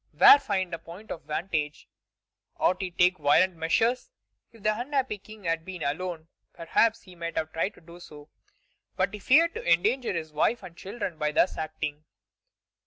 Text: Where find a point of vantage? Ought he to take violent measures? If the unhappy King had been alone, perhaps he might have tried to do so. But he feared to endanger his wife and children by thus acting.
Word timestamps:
Where 0.17 0.39
find 0.39 0.73
a 0.73 0.79
point 0.79 1.11
of 1.11 1.21
vantage? 1.25 1.87
Ought 2.57 2.81
he 2.81 2.89
to 2.89 2.97
take 2.97 3.19
violent 3.19 3.55
measures? 3.55 4.09
If 4.51 4.63
the 4.63 4.75
unhappy 4.79 5.19
King 5.19 5.43
had 5.43 5.63
been 5.63 5.83
alone, 5.83 6.27
perhaps 6.53 7.03
he 7.03 7.13
might 7.13 7.37
have 7.37 7.53
tried 7.53 7.75
to 7.75 7.81
do 7.81 7.99
so. 7.99 8.27
But 8.95 9.13
he 9.13 9.19
feared 9.19 9.53
to 9.53 9.63
endanger 9.71 10.11
his 10.11 10.33
wife 10.33 10.63
and 10.63 10.75
children 10.75 11.19
by 11.19 11.31
thus 11.31 11.55
acting. 11.55 12.03